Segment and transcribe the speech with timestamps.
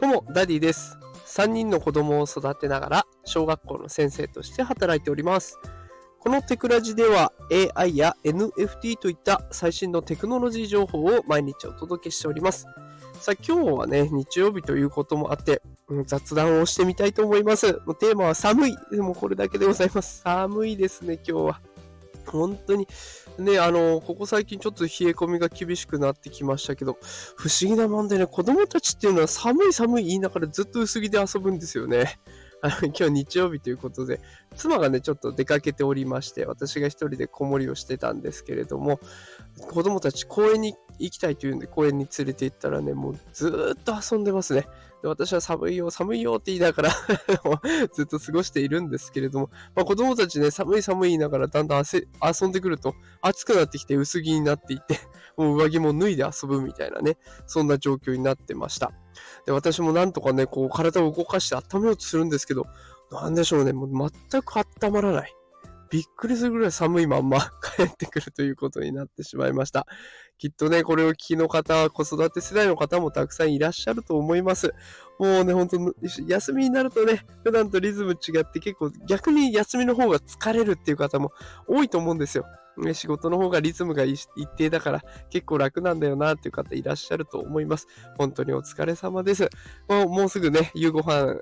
[0.00, 0.98] どうも、ダディです。
[1.26, 5.58] 3人の子供を育てながら、小学校の先生として働いております。
[6.20, 7.34] このテクラジでは
[7.74, 12.64] AI や NFT といった最新のテクノロジー情報を毎日お届けしております。
[13.20, 17.74] さあ、今日はね、日曜日ということもあって、うん雑談をしてみたいと思います。
[17.98, 18.76] テーマは寒い。
[18.90, 20.22] でもこれだけでございます。
[20.22, 21.60] 寒いですね、今日は。
[22.26, 22.86] 本当に。
[23.38, 26.98] ね、あの、ここ最近ちょっと冷え込みが厳しくなってきましたけど、
[27.36, 32.20] 不思議なもんでね、子供たちっていうのは寒い寒い言いながらずっと薄着で遊ぶんですよね。
[32.62, 34.20] あの今日日曜日ということで、
[34.54, 39.00] 妻がね、ちょっと出かけておりまして、私が一人で子守りをしてたんですけれども、
[39.70, 44.68] 子供たち公園に行きたいというんで公園に連れて行ったらね、もうずっと遊んでますね。
[45.02, 46.90] で私は寒いよ、寒いよって言いながら
[47.92, 55.00] ずっと過ごしているんですけれども、まあ、子供たちね、寒い寒い言いながらだんだん遊んでくると暑くなってきて薄着になっていて、
[55.36, 58.92] もう上着も脱いで遊ぶみたいなね、そんな状況になってました。
[59.46, 62.66] で、私もなんとかね、こう体を動かして温めようとするんですけど、
[63.10, 65.34] なんでしょうね、もう全く温まらない。
[65.90, 67.40] びっくりするぐらい寒いまんま
[67.76, 69.86] 帰ってくるということになってしまいました。
[70.38, 74.72] きっとね、これを聞きの方、子育て世代の方もたくさんいらっしゃると思います。
[75.18, 75.94] もうね、本当
[76.26, 81.32] 休みになるとね、普段とリズム違って結構逆に休みの方が疲れるっていう方も
[81.66, 82.46] 多いと思うんですよ。
[82.80, 87.86] ね仕事の方がリズムが一定だから結構楽なんだよなっていう方いらっしゃると思います。
[88.18, 89.48] 本当にお疲れ様です。
[89.88, 91.36] もうもうすぐね、夕ご飯は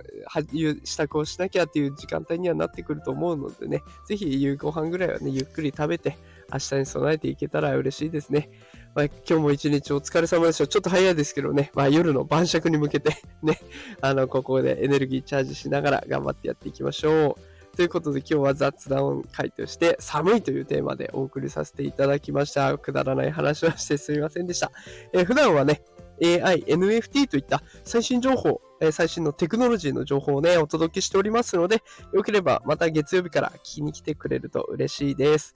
[0.52, 6.18] 夕支度をしなきゃっていう時間帯にはなってくると思うのでね、ぜひ夕ご飯ぐらいはね、ゆっくり食べて、
[6.52, 8.50] 明日に備えていけたら嬉しいですね。
[8.94, 10.66] まあ、今日も一日お疲れ様でした。
[10.66, 13.10] ちょっと早いですけどね、まあ、夜の晩酌に向けて
[13.42, 13.60] ね、
[14.00, 17.57] あの、ここでエネルギーチャージしながら頑張ってやっていきましょう。
[17.78, 22.76] ということで今日は雑談会として寒いというテーマでお送りさせていただきました。
[22.76, 24.72] くだらない話をしてすみませんでした。
[25.12, 25.82] えー普段はね、
[26.20, 35.54] AI、NFT といった最新情報、えー最新のテクノロジーの情報をね、お届けしておりますので、よければまた月曜日から聞きに来てくれると嬉しいです。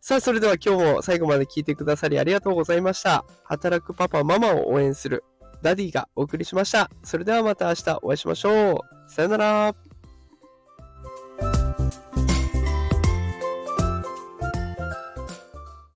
[0.00, 3.24] さあ、それでは今日も最後まで聞いてくださりありがとうございました。
[3.42, 5.24] 働くパパ、ママを応援する
[5.60, 6.88] ダディがお送りしました。
[7.02, 9.10] それではまた明日お会いしましょう。
[9.10, 9.87] さよなら。